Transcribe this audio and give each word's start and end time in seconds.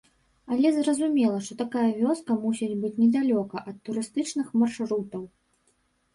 Але 0.53 0.69
зразумела, 0.77 1.37
што 1.47 1.57
такая 1.59 1.83
вёска 1.99 2.31
мусіць 2.47 2.71
быць 2.87 2.91
недалёка 3.03 3.55
ад 3.69 3.77
турыстычных 3.91 4.47
маршрутаў. 4.65 5.23